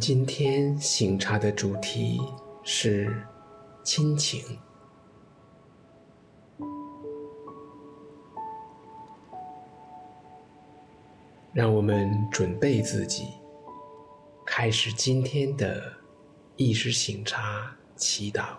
[0.00, 2.18] 今天醒茶的主题
[2.64, 3.22] 是
[3.84, 4.42] 亲情。
[11.52, 13.26] 让我们准备自己，
[14.46, 15.92] 开始今天的
[16.56, 18.54] 意识醒茶祈祷。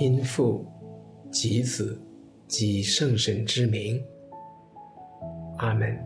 [0.00, 0.64] 因父
[1.28, 2.00] 及子
[2.46, 4.00] 及圣神之名，
[5.56, 5.98] 阿门。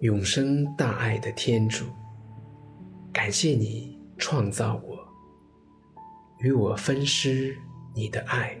[0.00, 1.86] 永生大爱的天主，
[3.12, 4.98] 感谢你创造我，
[6.38, 7.52] 与我分施
[7.96, 8.56] 你的爱，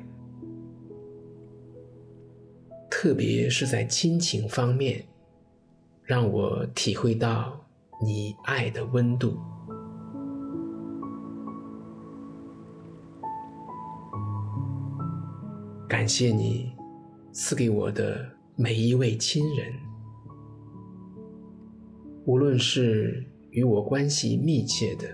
[2.90, 5.04] 特别是在亲情方面。
[6.04, 7.58] 让我体会到
[8.02, 9.38] 你爱的温度。
[15.88, 16.72] 感谢你
[17.32, 19.72] 赐给我的每一位亲人，
[22.26, 25.08] 无论是与我关系密切的，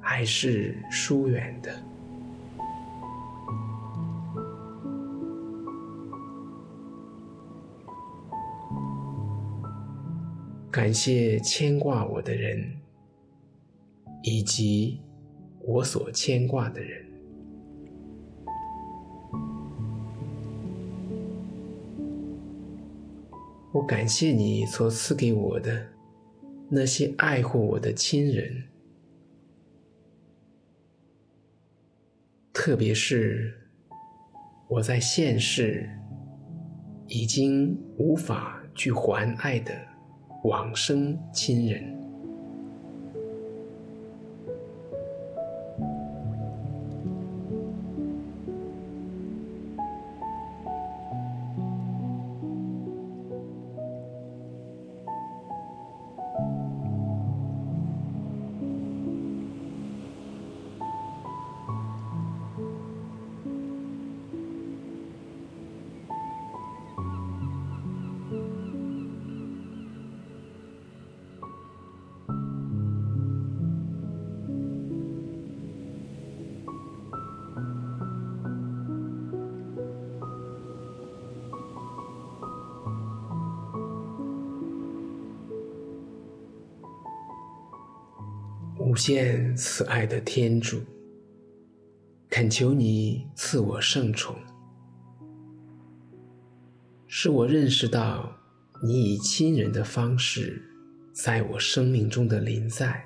[0.00, 1.89] 还是疏远的。
[10.70, 12.64] 感谢牵挂我的人，
[14.22, 15.00] 以及
[15.62, 17.04] 我所牵挂的人。
[23.72, 25.88] 我感谢你所赐给我的
[26.68, 28.62] 那些爱护我的亲人，
[32.52, 33.52] 特别是
[34.68, 35.90] 我在现世
[37.08, 39.89] 已经无法去还爱的。
[40.42, 41.99] 往生亲人。
[89.00, 90.78] 见慈爱的天主，
[92.28, 94.36] 恳求你赐我圣宠，
[97.06, 98.30] 使我认识到
[98.82, 100.62] 你以亲人的方式
[101.14, 103.02] 在我生命中的临在。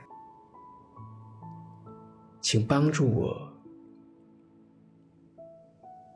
[2.41, 3.53] 请帮助我，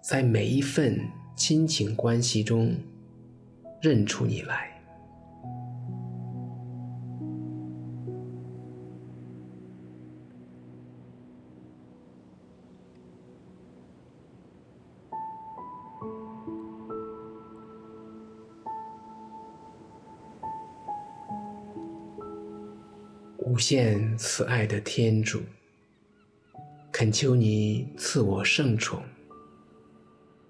[0.02, 0.98] 在每一份
[1.36, 2.76] 亲情关系中
[3.80, 4.77] 认出你来。
[23.68, 25.42] 见慈爱的天主，
[26.90, 29.02] 恳求你赐我圣宠，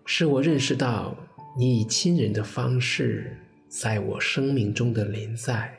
[0.07, 1.17] 使我认识到
[1.57, 3.37] 你以亲人的方式
[3.67, 5.77] 在我生命中的临在。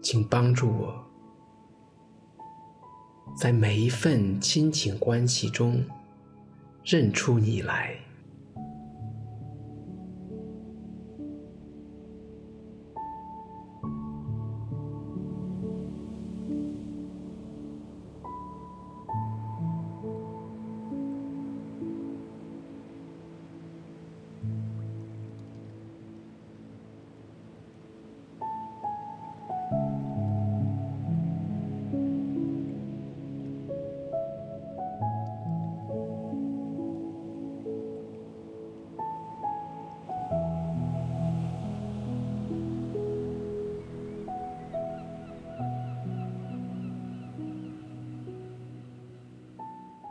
[0.00, 1.04] 请帮助我，
[3.36, 5.84] 在每一份亲情关系中
[6.84, 7.98] 认出你来。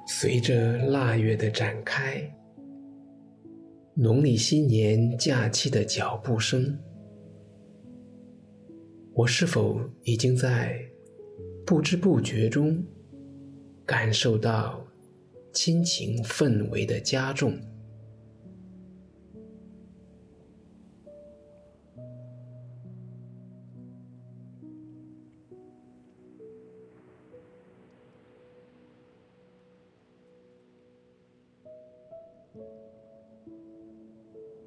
[0.07, 2.21] 随着腊月的展开，
[3.95, 6.77] 农历新年假期的脚步声，
[9.13, 10.79] 我是否已经在
[11.65, 12.83] 不知不觉中
[13.83, 14.85] 感受到
[15.51, 17.57] 亲情氛围的加重？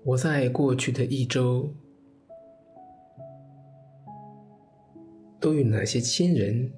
[0.09, 1.71] 我在过去的一周
[5.39, 6.73] 都与哪些亲人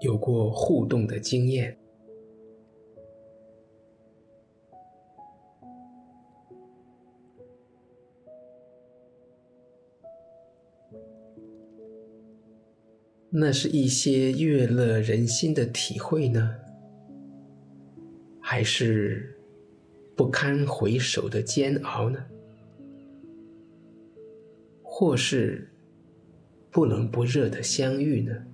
[0.00, 1.76] 有过互动的经验？
[13.28, 16.56] 那是一些悦乐人心的体会呢？
[18.40, 19.41] 还是？
[20.14, 22.24] 不堪回首的煎熬呢？
[24.82, 25.70] 或是
[26.70, 28.46] 不冷不热的相遇呢？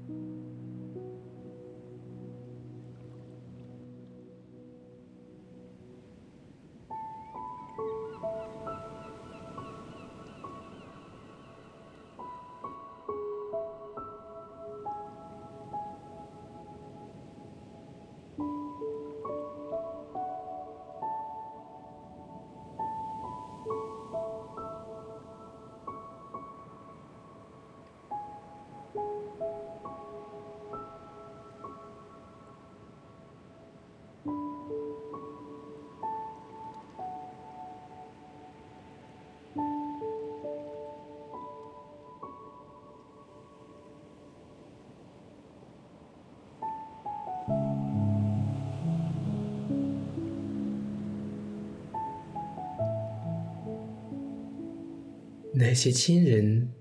[55.61, 56.73] 那些亲人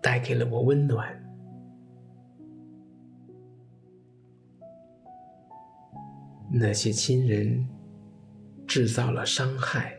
[0.00, 1.20] 带给了我温暖，
[6.48, 7.68] 那些亲人
[8.68, 9.96] 制造了伤害，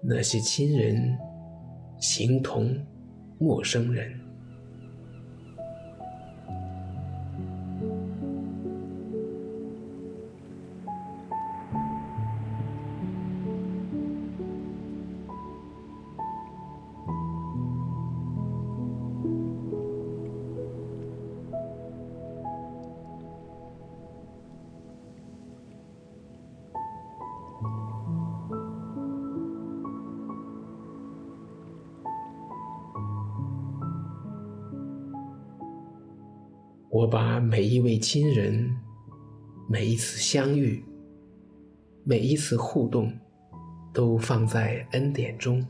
[0.00, 1.18] 那些亲人
[1.98, 2.78] 形同
[3.40, 4.27] 陌生人。
[36.98, 38.76] 我把每一位亲人、
[39.68, 40.84] 每一次相遇、
[42.02, 43.16] 每一次互动，
[43.94, 45.64] 都放在恩典中。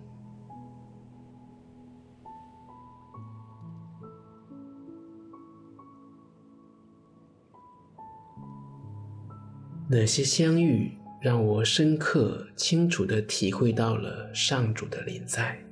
[9.86, 15.62] 那些相遇让我深刻、清楚地体会到了上主的临在。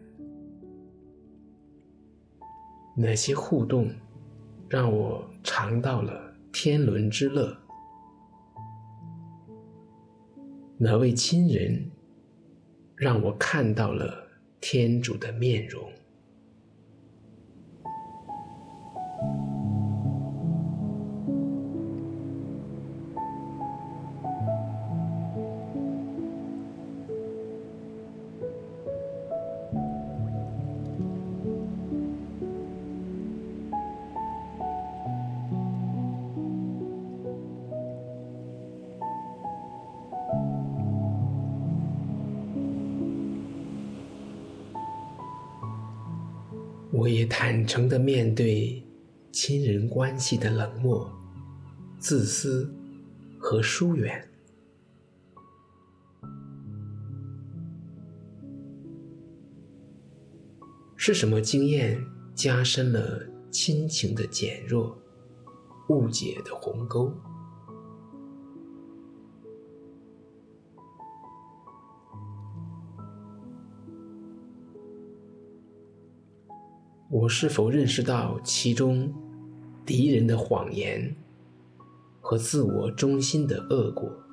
[2.95, 3.91] 那些互动。
[4.69, 7.57] 让我尝到了天伦之乐。
[10.77, 11.91] 哪位亲人
[12.97, 14.27] 让我看到了
[14.61, 15.91] 天主的面容。
[46.97, 48.83] 我也坦诚地面对
[49.31, 51.13] 亲人关系的冷漠、
[51.99, 52.73] 自私
[53.39, 54.27] 和疏远。
[60.97, 62.03] 是什么经验
[62.35, 64.97] 加深了亲情的减弱、
[65.91, 67.13] 误解的鸿沟？
[77.19, 79.11] 我是否认识到其中
[79.87, 81.17] 敌人的谎言
[82.21, 84.26] 和自我中心的恶果？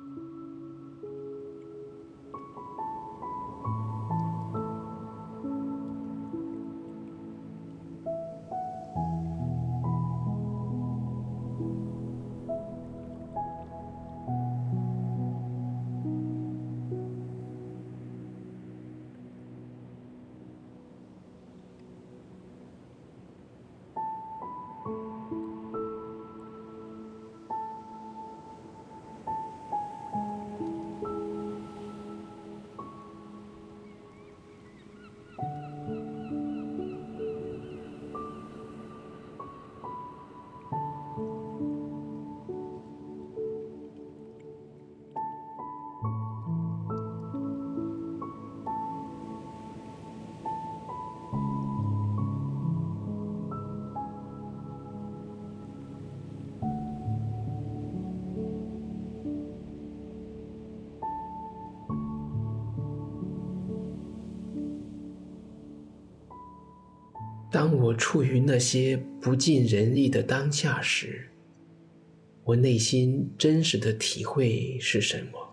[67.54, 71.28] 当我处于那些不尽人意的当下时，
[72.42, 75.43] 我内心真实的体会是什么？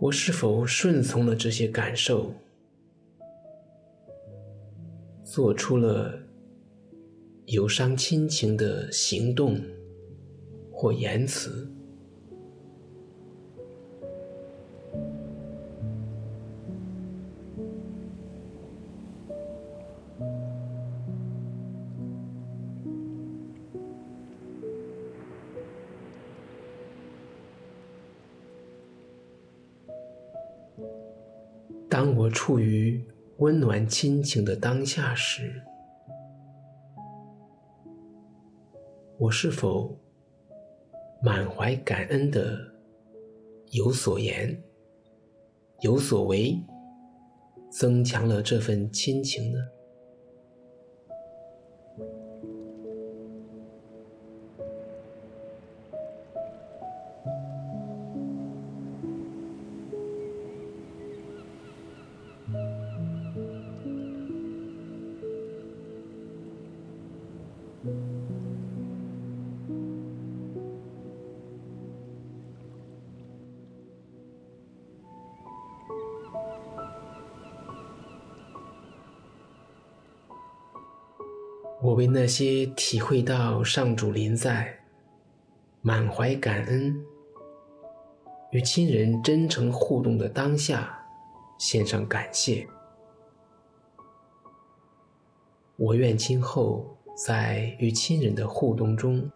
[0.00, 2.32] 我是否顺从了这些感受，
[5.22, 6.18] 做出了
[7.44, 9.60] 有伤亲情的行动
[10.72, 11.70] 或言辞？
[33.90, 35.60] 亲情的当下时，
[39.18, 39.98] 我是否
[41.20, 42.56] 满怀感恩的
[43.72, 44.62] 有所言、
[45.80, 46.56] 有所为，
[47.68, 49.58] 增强了这份亲情呢？
[81.90, 84.78] 我为那些体会到上主临在、
[85.82, 87.04] 满怀感恩、
[88.52, 91.04] 与亲人真诚互动的当下，
[91.58, 92.64] 献上感谢。
[95.76, 99.28] 我愿今后在与亲人的互动中，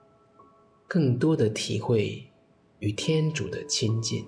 [0.87, 2.25] 更多的体会
[2.79, 4.25] 与天主的亲近。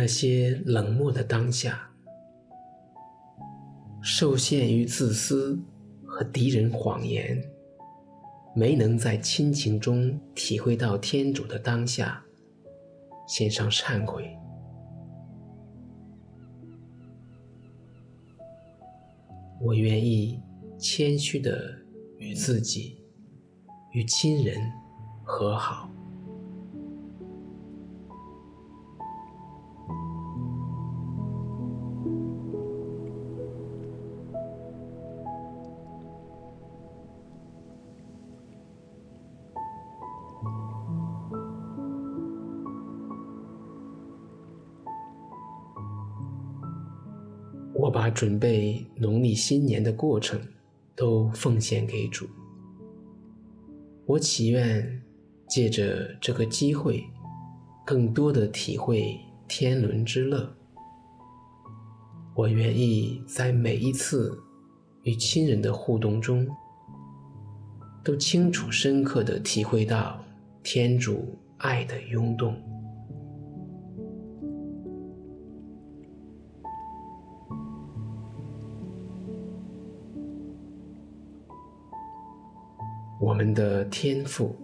[0.00, 1.90] 那些冷漠的当下，
[4.00, 5.60] 受限于自私
[6.06, 7.38] 和敌人谎言，
[8.56, 12.24] 没能在亲情中体会到天主的当下，
[13.28, 14.34] 献上忏悔。
[19.60, 20.40] 我愿意
[20.78, 21.76] 谦虚的
[22.16, 23.04] 与自己、
[23.92, 24.56] 与亲人
[25.22, 25.89] 和好。
[47.90, 50.40] 我把准备农历新年的过程
[50.94, 52.24] 都奉献给主。
[54.06, 55.02] 我祈愿
[55.48, 57.04] 借着这个机会，
[57.84, 59.18] 更多的体会
[59.48, 60.54] 天伦之乐。
[62.36, 64.40] 我愿意在每一次
[65.02, 66.48] 与亲人的互动中，
[68.04, 70.24] 都清楚深刻的体会到
[70.62, 72.54] 天主爱的涌动。
[83.20, 84.56] 我们的天父，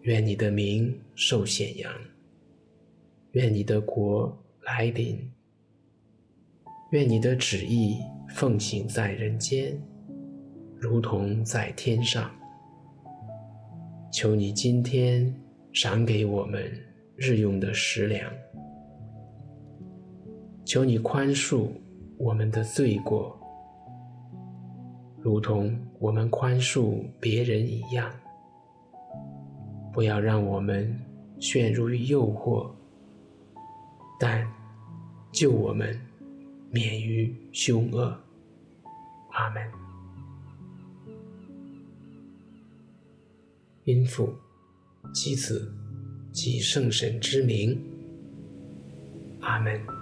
[0.00, 1.92] 愿你的名受显扬，
[3.30, 5.16] 愿你的国来临，
[6.90, 7.98] 愿你的旨意
[8.30, 9.80] 奉行在人间，
[10.76, 12.28] 如同在天上。
[14.10, 15.32] 求你今天
[15.72, 16.68] 赏给我们
[17.14, 18.28] 日用的食粮，
[20.64, 21.68] 求你宽恕
[22.16, 23.37] 我们的罪过。
[25.20, 28.10] 如同我们宽恕别人一样，
[29.92, 30.96] 不要让我们
[31.40, 32.70] 陷入于诱惑，
[34.18, 34.46] 但
[35.32, 36.00] 救我们
[36.70, 38.16] 免于凶恶。
[39.30, 39.62] 阿门。
[43.84, 44.34] 因父
[45.12, 45.72] 及子
[46.30, 47.80] 及圣神之名。
[49.40, 49.97] 阿门。